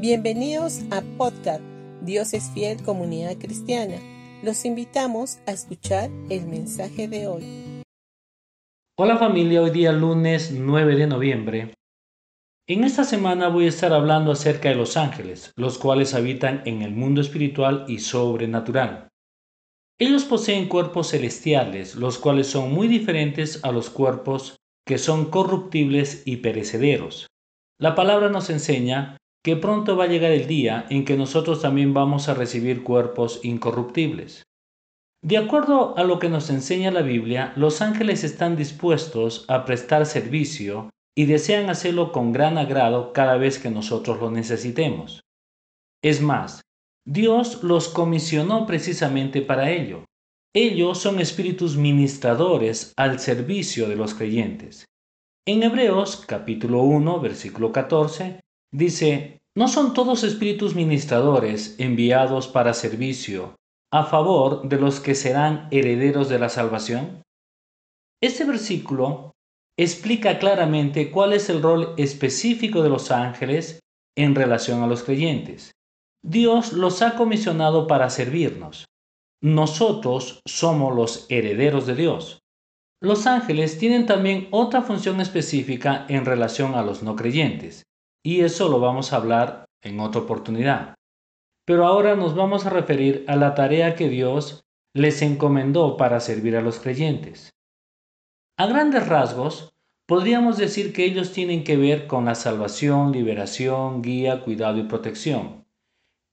Bienvenidos 0.00 0.80
a 0.90 1.02
Podcast 1.18 1.62
Dios 2.00 2.32
es 2.32 2.50
fiel 2.54 2.82
comunidad 2.82 3.36
cristiana. 3.36 3.96
Los 4.42 4.64
invitamos 4.64 5.38
a 5.46 5.52
escuchar 5.52 6.08
el 6.30 6.46
mensaje 6.46 7.06
de 7.06 7.26
hoy. 7.26 7.44
Hola 8.98 9.18
familia, 9.18 9.60
hoy 9.60 9.70
día 9.70 9.92
lunes 9.92 10.52
9 10.52 10.96
de 10.96 11.06
noviembre. 11.06 11.74
En 12.66 12.84
esta 12.84 13.04
semana 13.04 13.48
voy 13.48 13.66
a 13.66 13.68
estar 13.68 13.92
hablando 13.92 14.32
acerca 14.32 14.70
de 14.70 14.76
los 14.76 14.96
ángeles, 14.96 15.52
los 15.56 15.76
cuales 15.76 16.14
habitan 16.14 16.62
en 16.64 16.80
el 16.80 16.92
mundo 16.92 17.20
espiritual 17.20 17.84
y 17.86 17.98
sobrenatural. 17.98 19.08
Ellos 19.98 20.24
poseen 20.24 20.68
cuerpos 20.68 21.10
celestiales, 21.10 21.94
los 21.94 22.18
cuales 22.18 22.46
son 22.46 22.72
muy 22.72 22.88
diferentes 22.88 23.62
a 23.64 23.70
los 23.70 23.90
cuerpos 23.90 24.56
que 24.86 24.96
son 24.96 25.26
corruptibles 25.26 26.22
y 26.24 26.38
perecederos. 26.38 27.29
La 27.80 27.94
palabra 27.94 28.28
nos 28.28 28.50
enseña 28.50 29.16
que 29.42 29.56
pronto 29.56 29.96
va 29.96 30.04
a 30.04 30.08
llegar 30.08 30.32
el 30.32 30.46
día 30.46 30.84
en 30.90 31.06
que 31.06 31.16
nosotros 31.16 31.62
también 31.62 31.94
vamos 31.94 32.28
a 32.28 32.34
recibir 32.34 32.82
cuerpos 32.82 33.40
incorruptibles. 33.42 34.42
De 35.22 35.38
acuerdo 35.38 35.96
a 35.96 36.04
lo 36.04 36.18
que 36.18 36.28
nos 36.28 36.50
enseña 36.50 36.90
la 36.90 37.00
Biblia, 37.00 37.54
los 37.56 37.80
ángeles 37.80 38.22
están 38.22 38.54
dispuestos 38.54 39.46
a 39.48 39.64
prestar 39.64 40.04
servicio 40.04 40.90
y 41.16 41.24
desean 41.24 41.70
hacerlo 41.70 42.12
con 42.12 42.32
gran 42.32 42.58
agrado 42.58 43.14
cada 43.14 43.38
vez 43.38 43.58
que 43.58 43.70
nosotros 43.70 44.20
lo 44.20 44.30
necesitemos. 44.30 45.22
Es 46.02 46.20
más, 46.20 46.60
Dios 47.06 47.62
los 47.62 47.88
comisionó 47.88 48.66
precisamente 48.66 49.40
para 49.40 49.70
ello. 49.70 50.04
Ellos 50.54 50.98
son 50.98 51.18
espíritus 51.18 51.78
ministradores 51.78 52.92
al 52.98 53.20
servicio 53.20 53.88
de 53.88 53.96
los 53.96 54.12
creyentes. 54.12 54.84
En 55.46 55.62
Hebreos 55.62 56.22
capítulo 56.26 56.82
1, 56.82 57.18
versículo 57.20 57.72
14, 57.72 58.40
dice, 58.72 59.40
¿no 59.56 59.68
son 59.68 59.94
todos 59.94 60.22
espíritus 60.22 60.74
ministradores 60.74 61.76
enviados 61.78 62.46
para 62.46 62.74
servicio 62.74 63.56
a 63.90 64.04
favor 64.04 64.68
de 64.68 64.78
los 64.78 65.00
que 65.00 65.14
serán 65.14 65.66
herederos 65.70 66.28
de 66.28 66.38
la 66.38 66.50
salvación? 66.50 67.22
Este 68.22 68.44
versículo 68.44 69.32
explica 69.78 70.38
claramente 70.38 71.10
cuál 71.10 71.32
es 71.32 71.48
el 71.48 71.62
rol 71.62 71.94
específico 71.96 72.82
de 72.82 72.90
los 72.90 73.10
ángeles 73.10 73.80
en 74.18 74.34
relación 74.34 74.82
a 74.82 74.86
los 74.86 75.02
creyentes. 75.02 75.72
Dios 76.22 76.74
los 76.74 77.00
ha 77.00 77.16
comisionado 77.16 77.86
para 77.86 78.10
servirnos. 78.10 78.84
Nosotros 79.42 80.42
somos 80.46 80.94
los 80.94 81.26
herederos 81.30 81.86
de 81.86 81.94
Dios. 81.94 82.39
Los 83.02 83.26
ángeles 83.26 83.78
tienen 83.78 84.04
también 84.04 84.48
otra 84.50 84.82
función 84.82 85.22
específica 85.22 86.04
en 86.08 86.26
relación 86.26 86.74
a 86.74 86.82
los 86.82 87.02
no 87.02 87.16
creyentes, 87.16 87.84
y 88.22 88.40
eso 88.40 88.68
lo 88.68 88.78
vamos 88.78 89.12
a 89.12 89.16
hablar 89.16 89.64
en 89.82 90.00
otra 90.00 90.20
oportunidad. 90.20 90.94
Pero 91.66 91.86
ahora 91.86 92.14
nos 92.14 92.34
vamos 92.34 92.66
a 92.66 92.70
referir 92.70 93.24
a 93.26 93.36
la 93.36 93.54
tarea 93.54 93.94
que 93.94 94.10
Dios 94.10 94.64
les 94.94 95.22
encomendó 95.22 95.96
para 95.96 96.20
servir 96.20 96.56
a 96.56 96.60
los 96.60 96.78
creyentes. 96.78 97.50
A 98.58 98.66
grandes 98.66 99.08
rasgos, 99.08 99.70
podríamos 100.06 100.58
decir 100.58 100.92
que 100.92 101.06
ellos 101.06 101.32
tienen 101.32 101.64
que 101.64 101.78
ver 101.78 102.06
con 102.06 102.26
la 102.26 102.34
salvación, 102.34 103.12
liberación, 103.12 104.02
guía, 104.02 104.42
cuidado 104.42 104.76
y 104.78 104.82
protección. 104.82 105.64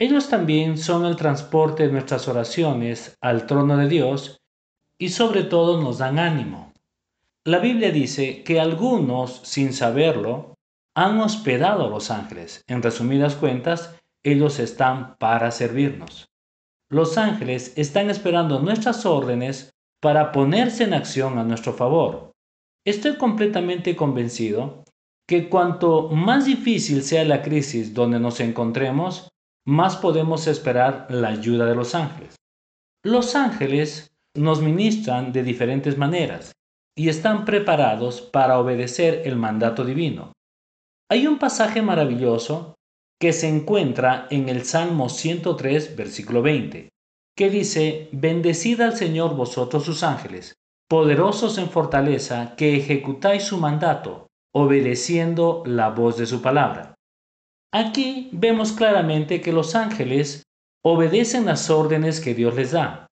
Ellos 0.00 0.28
también 0.28 0.78
son 0.78 1.04
el 1.06 1.14
transporte 1.14 1.86
de 1.86 1.92
nuestras 1.92 2.26
oraciones 2.26 3.16
al 3.20 3.46
trono 3.46 3.76
de 3.76 3.88
Dios 3.88 4.38
y 4.98 5.10
sobre 5.10 5.42
todo 5.42 5.80
nos 5.80 5.98
dan 5.98 6.18
ánimo. 6.18 6.72
La 7.44 7.58
Biblia 7.58 7.90
dice 7.90 8.42
que 8.42 8.60
algunos, 8.60 9.40
sin 9.44 9.72
saberlo, 9.72 10.54
han 10.94 11.20
hospedado 11.20 11.86
a 11.86 11.90
los 11.90 12.10
ángeles. 12.10 12.64
En 12.66 12.82
resumidas 12.82 13.36
cuentas, 13.36 13.94
ellos 14.24 14.58
están 14.58 15.16
para 15.18 15.50
servirnos. 15.50 16.28
Los 16.88 17.18
ángeles 17.18 17.72
están 17.76 18.10
esperando 18.10 18.60
nuestras 18.60 19.04
órdenes 19.06 19.74
para 20.00 20.32
ponerse 20.32 20.84
en 20.84 20.94
acción 20.94 21.38
a 21.38 21.44
nuestro 21.44 21.72
favor. 21.72 22.32
Estoy 22.84 23.16
completamente 23.16 23.96
convencido 23.96 24.84
que 25.26 25.48
cuanto 25.48 26.08
más 26.08 26.44
difícil 26.44 27.02
sea 27.02 27.24
la 27.24 27.42
crisis 27.42 27.92
donde 27.92 28.20
nos 28.20 28.40
encontremos, 28.40 29.28
más 29.66 29.96
podemos 29.96 30.46
esperar 30.46 31.08
la 31.10 31.28
ayuda 31.28 31.66
de 31.66 31.74
los 31.74 31.94
ángeles. 31.94 32.36
Los 33.02 33.34
ángeles 33.34 34.15
nos 34.36 34.62
ministran 34.62 35.32
de 35.32 35.42
diferentes 35.42 35.98
maneras 35.98 36.52
y 36.96 37.08
están 37.08 37.44
preparados 37.44 38.20
para 38.20 38.58
obedecer 38.58 39.22
el 39.24 39.36
mandato 39.36 39.84
divino. 39.84 40.32
Hay 41.10 41.26
un 41.26 41.38
pasaje 41.38 41.82
maravilloso 41.82 42.74
que 43.20 43.32
se 43.32 43.48
encuentra 43.48 44.26
en 44.30 44.48
el 44.48 44.64
Salmo 44.64 45.08
103, 45.08 45.96
versículo 45.96 46.42
20, 46.42 46.88
que 47.36 47.50
dice, 47.50 48.08
Bendecid 48.12 48.80
al 48.80 48.96
Señor 48.96 49.36
vosotros 49.36 49.84
sus 49.84 50.02
ángeles, 50.02 50.54
poderosos 50.88 51.58
en 51.58 51.70
fortaleza, 51.70 52.54
que 52.56 52.76
ejecutáis 52.76 53.44
su 53.44 53.58
mandato, 53.58 54.26
obedeciendo 54.54 55.62
la 55.66 55.90
voz 55.90 56.16
de 56.16 56.26
su 56.26 56.42
palabra. 56.42 56.94
Aquí 57.72 58.30
vemos 58.32 58.72
claramente 58.72 59.40
que 59.40 59.52
los 59.52 59.74
ángeles 59.74 60.44
obedecen 60.84 61.46
las 61.46 61.68
órdenes 61.68 62.20
que 62.20 62.34
Dios 62.34 62.54
les 62.54 62.72
da. 62.72 63.05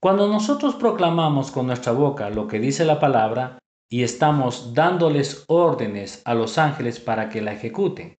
Cuando 0.00 0.28
nosotros 0.28 0.76
proclamamos 0.76 1.50
con 1.50 1.66
nuestra 1.66 1.90
boca 1.90 2.30
lo 2.30 2.46
que 2.46 2.60
dice 2.60 2.84
la 2.84 3.00
palabra 3.00 3.58
y 3.90 4.04
estamos 4.04 4.72
dándoles 4.72 5.44
órdenes 5.48 6.22
a 6.24 6.34
los 6.34 6.56
ángeles 6.56 7.00
para 7.00 7.28
que 7.28 7.42
la 7.42 7.52
ejecuten. 7.52 8.16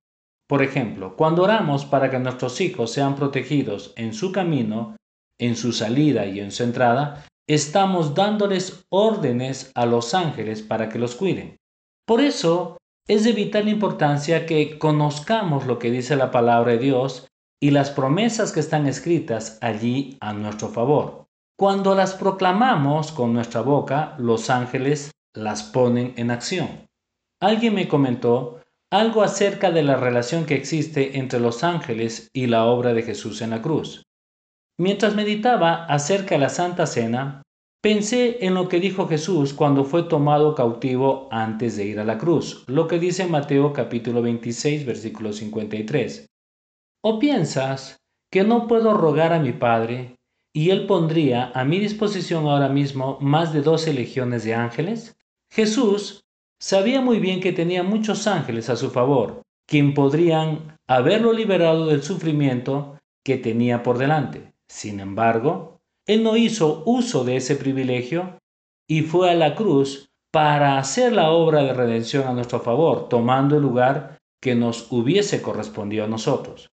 Por 0.47 0.61
ejemplo, 0.61 1.15
cuando 1.15 1.43
oramos 1.43 1.85
para 1.85 2.09
que 2.09 2.19
nuestros 2.19 2.59
hijos 2.59 2.91
sean 2.91 3.15
protegidos 3.15 3.93
en 3.95 4.13
su 4.13 4.31
camino, 4.33 4.97
en 5.39 5.55
su 5.55 5.71
salida 5.71 6.25
y 6.25 6.41
en 6.41 6.51
su 6.51 6.63
entrada, 6.63 7.25
estamos 7.47 8.13
dándoles 8.13 8.85
órdenes 8.89 9.71
a 9.73 9.85
los 9.85 10.13
ángeles 10.13 10.61
para 10.61 10.89
que 10.89 10.99
los 10.99 11.15
cuiden. 11.15 11.55
Por 12.05 12.19
eso, 12.19 12.77
es 13.07 13.23
de 13.23 13.31
vital 13.31 13.69
importancia 13.69 14.45
que 14.45 14.77
conozcamos 14.79 15.65
lo 15.65 15.79
que 15.79 15.91
dice 15.91 16.15
la 16.15 16.31
palabra 16.31 16.73
de 16.73 16.79
Dios 16.79 17.27
y 17.61 17.71
las 17.71 17.89
promesas 17.91 18.51
que 18.51 18.59
están 18.59 18.85
escritas 18.85 19.57
allí 19.61 20.17
a 20.19 20.33
nuestro 20.33 20.69
favor. 20.69 21.28
Cuando 21.59 21.93
las 21.93 22.13
proclamamos 22.13 23.11
con 23.11 23.33
nuestra 23.33 23.59
boca, 23.59 24.15
los 24.17 24.49
ángeles 24.49 25.11
las 25.35 25.61
ponen 25.61 26.13
en 26.15 26.31
acción. 26.31 26.87
Alguien 27.41 27.73
me 27.73 27.89
comentó 27.89 28.61
algo 28.89 29.23
acerca 29.23 29.69
de 29.69 29.83
la 29.83 29.97
relación 29.97 30.45
que 30.45 30.55
existe 30.55 31.17
entre 31.17 31.41
los 31.41 31.65
ángeles 31.65 32.29
y 32.31 32.47
la 32.47 32.63
obra 32.63 32.93
de 32.93 33.03
Jesús 33.03 33.41
en 33.41 33.49
la 33.49 33.61
cruz. 33.61 34.03
Mientras 34.79 35.15
meditaba 35.15 35.83
acerca 35.83 36.35
de 36.35 36.39
la 36.39 36.49
Santa 36.49 36.85
Cena, 36.85 37.41
Pensé 37.81 38.45
en 38.45 38.55
lo 38.55 38.67
que 38.67 38.81
dijo 38.81 39.07
Jesús 39.07 39.53
cuando 39.53 39.85
fue 39.85 40.03
tomado 40.03 40.53
cautivo 40.53 41.29
antes 41.31 41.77
de 41.77 41.85
ir 41.85 41.99
a 42.01 42.03
la 42.03 42.17
cruz, 42.17 42.65
lo 42.67 42.89
que 42.89 42.99
dice 42.99 43.25
Mateo 43.25 43.71
capítulo 43.71 44.21
26 44.21 44.85
versículo 44.85 45.31
53. 45.31 46.25
¿O 47.01 47.19
piensas 47.19 47.95
que 48.29 48.43
no 48.43 48.67
puedo 48.67 48.93
rogar 48.93 49.31
a 49.31 49.39
mi 49.39 49.53
Padre 49.53 50.18
y 50.53 50.71
Él 50.71 50.85
pondría 50.87 51.51
a 51.53 51.63
mi 51.63 51.79
disposición 51.79 52.47
ahora 52.47 52.69
mismo 52.69 53.17
más 53.21 53.53
de 53.53 53.61
doce 53.61 53.93
legiones 53.93 54.43
de 54.43 54.55
ángeles? 54.55 55.17
Jesús 55.51 56.25
sabía 56.59 57.01
muy 57.01 57.19
bien 57.19 57.39
que 57.39 57.53
tenía 57.53 57.83
muchos 57.83 58.27
ángeles 58.27 58.69
a 58.69 58.75
su 58.75 58.89
favor, 58.89 59.41
quien 59.67 59.93
podrían 59.93 60.77
haberlo 60.87 61.33
liberado 61.33 61.87
del 61.87 62.03
sufrimiento 62.03 62.97
que 63.23 63.37
tenía 63.37 63.83
por 63.83 63.97
delante. 63.97 64.53
Sin 64.67 64.99
embargo, 64.99 65.79
él 66.07 66.23
no 66.23 66.35
hizo 66.37 66.83
uso 66.85 67.23
de 67.23 67.35
ese 67.35 67.55
privilegio 67.55 68.39
y 68.87 69.01
fue 69.01 69.29
a 69.29 69.35
la 69.35 69.55
cruz 69.55 70.09
para 70.31 70.77
hacer 70.77 71.13
la 71.13 71.31
obra 71.31 71.63
de 71.63 71.73
redención 71.73 72.27
a 72.27 72.33
nuestro 72.33 72.59
favor, 72.59 73.09
tomando 73.09 73.55
el 73.55 73.61
lugar 73.61 74.17
que 74.41 74.55
nos 74.55 74.91
hubiese 74.91 75.41
correspondido 75.41 76.05
a 76.05 76.07
nosotros. 76.07 76.71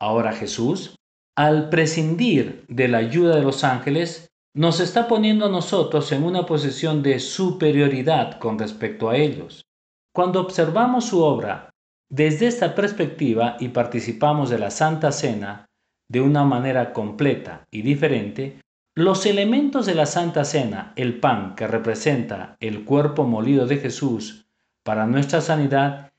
Ahora 0.00 0.32
Jesús, 0.32 0.96
al 1.38 1.68
prescindir 1.68 2.64
de 2.66 2.88
la 2.88 2.98
ayuda 2.98 3.36
de 3.36 3.42
los 3.42 3.62
ángeles, 3.62 4.28
nos 4.56 4.80
está 4.80 5.06
poniendo 5.06 5.46
a 5.46 5.48
nosotros 5.48 6.10
en 6.10 6.24
una 6.24 6.44
posición 6.44 7.00
de 7.00 7.20
superioridad 7.20 8.40
con 8.40 8.58
respecto 8.58 9.08
a 9.08 9.16
ellos. 9.16 9.64
Cuando 10.12 10.40
observamos 10.40 11.04
su 11.04 11.22
obra 11.22 11.70
desde 12.10 12.48
esta 12.48 12.74
perspectiva 12.74 13.56
y 13.60 13.68
participamos 13.68 14.50
de 14.50 14.58
la 14.58 14.72
Santa 14.72 15.12
Cena 15.12 15.66
de 16.08 16.20
una 16.20 16.42
manera 16.42 16.92
completa 16.92 17.68
y 17.70 17.82
diferente, 17.82 18.60
los 18.96 19.24
elementos 19.24 19.86
de 19.86 19.94
la 19.94 20.06
Santa 20.06 20.44
Cena, 20.44 20.92
el 20.96 21.20
pan 21.20 21.54
que 21.54 21.68
representa 21.68 22.56
el 22.58 22.84
cuerpo 22.84 23.22
molido 23.22 23.68
de 23.68 23.76
Jesús 23.76 24.48
para 24.82 25.06
nuestra 25.06 25.40
sanidad, 25.40 26.10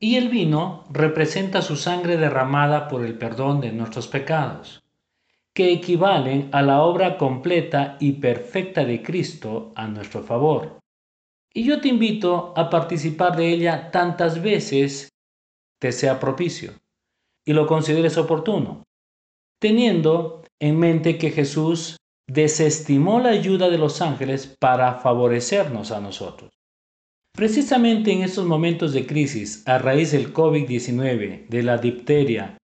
y 0.00 0.16
el 0.16 0.28
vino 0.28 0.84
representa 0.90 1.62
su 1.62 1.76
sangre 1.76 2.16
derramada 2.16 2.88
por 2.88 3.04
el 3.04 3.18
perdón 3.18 3.60
de 3.60 3.72
nuestros 3.72 4.06
pecados, 4.06 4.82
que 5.52 5.72
equivalen 5.72 6.50
a 6.52 6.62
la 6.62 6.82
obra 6.82 7.18
completa 7.18 7.96
y 7.98 8.12
perfecta 8.12 8.84
de 8.84 9.02
Cristo 9.02 9.72
a 9.74 9.88
nuestro 9.88 10.22
favor. 10.22 10.78
Y 11.52 11.64
yo 11.64 11.80
te 11.80 11.88
invito 11.88 12.52
a 12.56 12.70
participar 12.70 13.36
de 13.36 13.48
ella 13.48 13.90
tantas 13.90 14.40
veces 14.40 15.08
te 15.80 15.92
sea 15.92 16.20
propicio 16.20 16.72
y 17.44 17.52
lo 17.52 17.66
consideres 17.66 18.18
oportuno, 18.18 18.84
teniendo 19.58 20.42
en 20.60 20.78
mente 20.78 21.18
que 21.18 21.30
Jesús 21.30 21.96
desestimó 22.28 23.20
la 23.20 23.30
ayuda 23.30 23.70
de 23.70 23.78
los 23.78 24.02
ángeles 24.02 24.54
para 24.60 24.94
favorecernos 24.96 25.90
a 25.90 26.00
nosotros. 26.00 26.57
Precisamente 27.38 28.10
en 28.10 28.22
estos 28.22 28.46
momentos 28.46 28.92
de 28.92 29.06
crisis, 29.06 29.62
a 29.64 29.78
raíz 29.78 30.10
del 30.10 30.34
COVID-19, 30.34 31.46
de 31.46 31.62
la 31.62 31.78
dipteria 31.78 32.58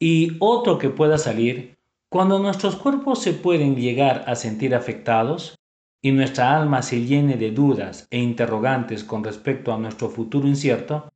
y 0.00 0.36
otro 0.40 0.78
que 0.78 0.90
pueda 0.90 1.16
salir, 1.16 1.76
cuando 2.10 2.40
nuestros 2.40 2.74
cuerpos 2.74 3.22
se 3.22 3.34
pueden 3.34 3.76
llegar 3.76 4.24
a 4.26 4.34
sentir 4.34 4.74
afectados 4.74 5.54
y 6.02 6.10
nuestra 6.10 6.56
alma 6.56 6.82
se 6.82 7.04
llene 7.04 7.36
de 7.36 7.52
dudas 7.52 8.08
e 8.10 8.18
interrogantes 8.18 9.04
con 9.04 9.22
respecto 9.22 9.72
a 9.72 9.78
nuestro 9.78 10.08
futuro 10.08 10.48
incierto, 10.48 11.08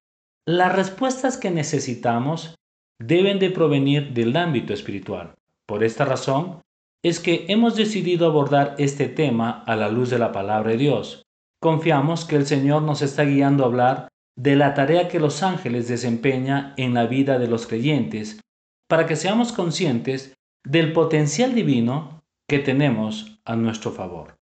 las 0.47 0.73
respuestas 0.73 1.37
que 1.37 1.51
necesitamos 1.51 2.55
deben 3.01 3.41
de 3.41 3.51
provenir 3.51 4.13
del 4.13 4.37
ámbito 4.37 4.73
espiritual. 4.73 5.35
Por 5.67 5.83
esta 5.83 6.05
razón 6.05 6.61
es 7.03 7.19
que 7.19 7.47
hemos 7.49 7.75
decidido 7.75 8.27
abordar 8.27 8.77
este 8.79 9.09
tema 9.09 9.65
a 9.67 9.75
la 9.75 9.89
luz 9.89 10.11
de 10.11 10.21
la 10.21 10.31
palabra 10.31 10.71
de 10.71 10.77
Dios. 10.77 11.25
Confiamos 11.61 12.25
que 12.25 12.37
el 12.37 12.47
Señor 12.47 12.83
nos 12.83 13.03
está 13.03 13.25
guiando 13.25 13.65
a 13.65 13.67
hablar 13.67 14.09
de 14.37 14.57
la 14.57 14.73
tarea 14.73 15.09
que 15.09 15.21
los 15.21 15.43
ángeles 15.43 15.89
desempeñan 15.89 16.73
en 16.77 16.95
la 16.95 17.07
vida 17.07 17.39
de 17.39 17.49
los 17.49 17.67
creyentes, 17.67 18.41
para 18.89 19.07
que 19.07 19.17
seamos 19.17 19.53
conscientes 19.53 20.35
del 20.65 20.93
potencial 20.93 21.55
divino 21.55 22.23
que 22.49 22.59
tenemos 22.59 23.41
a 23.45 23.57
nuestro 23.57 23.93
favor. 23.93 24.37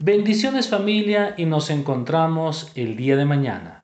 Bendiciones 0.00 0.68
familia 0.68 1.34
y 1.38 1.46
nos 1.46 1.70
encontramos 1.70 2.72
el 2.74 2.96
día 2.96 3.16
de 3.16 3.24
mañana. 3.24 3.81